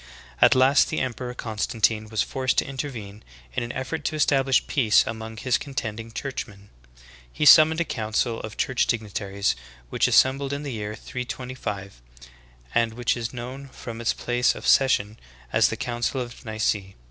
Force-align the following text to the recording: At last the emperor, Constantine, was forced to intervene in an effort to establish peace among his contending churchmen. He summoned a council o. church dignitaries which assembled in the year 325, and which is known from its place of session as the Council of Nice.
At 0.41 0.55
last 0.55 0.89
the 0.89 0.99
emperor, 0.99 1.35
Constantine, 1.35 2.09
was 2.09 2.23
forced 2.23 2.57
to 2.57 2.65
intervene 2.65 3.21
in 3.53 3.61
an 3.61 3.71
effort 3.73 4.03
to 4.05 4.15
establish 4.15 4.65
peace 4.65 5.03
among 5.05 5.37
his 5.37 5.59
contending 5.59 6.11
churchmen. 6.11 6.69
He 7.31 7.45
summoned 7.45 7.79
a 7.79 7.85
council 7.85 8.41
o. 8.43 8.49
church 8.49 8.87
dignitaries 8.87 9.55
which 9.91 10.07
assembled 10.07 10.53
in 10.53 10.63
the 10.63 10.73
year 10.73 10.95
325, 10.95 12.01
and 12.73 12.95
which 12.95 13.15
is 13.15 13.31
known 13.31 13.67
from 13.67 14.01
its 14.01 14.13
place 14.13 14.55
of 14.55 14.65
session 14.65 15.19
as 15.53 15.67
the 15.67 15.77
Council 15.77 16.19
of 16.19 16.43
Nice. 16.45 16.75